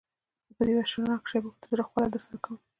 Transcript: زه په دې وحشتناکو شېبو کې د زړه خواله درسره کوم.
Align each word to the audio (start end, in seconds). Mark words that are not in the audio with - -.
زه 0.47 0.51
په 0.57 0.63
دې 0.67 0.73
وحشتناکو 0.75 1.29
شېبو 1.31 1.49
کې 1.53 1.57
د 1.61 1.65
زړه 1.71 1.83
خواله 1.87 2.07
درسره 2.13 2.37
کوم. 2.43 2.55